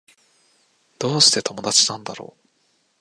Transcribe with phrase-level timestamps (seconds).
[0.97, 2.47] どうして友達なんだろう